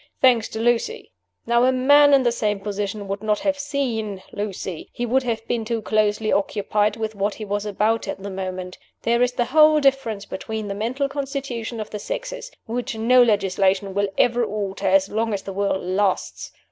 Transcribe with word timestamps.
Thanks 0.19 0.49
to 0.49 0.59
Lucy. 0.59 1.11
Now 1.45 1.63
a 1.63 1.71
man 1.71 2.11
in 2.11 2.23
the 2.23 2.31
same 2.31 2.59
position 2.59 3.07
would 3.07 3.21
not 3.21 3.37
have 3.41 3.59
seen 3.59 4.23
Lucy 4.31 4.89
he 4.91 5.05
would 5.05 5.21
have 5.21 5.47
been 5.47 5.63
too 5.63 5.83
closely 5.83 6.31
occupied 6.31 6.95
with 6.97 7.13
what 7.13 7.35
he 7.35 7.45
was 7.45 7.67
about 7.67 8.07
at 8.07 8.17
the 8.23 8.31
moment. 8.31 8.79
There 9.03 9.21
is 9.21 9.33
the 9.33 9.45
whole 9.45 9.79
difference 9.79 10.25
between 10.25 10.67
the 10.69 10.73
mental 10.73 11.07
constitution 11.07 11.79
of 11.79 11.91
the 11.91 11.99
sexes, 11.99 12.49
which 12.65 12.95
no 12.97 13.21
legislation 13.21 13.93
will 13.93 14.07
ever 14.17 14.43
alter 14.43 14.87
as 14.87 15.07
long 15.07 15.35
as 15.35 15.43
the 15.43 15.53
world 15.53 15.83
lasts! 15.83 16.51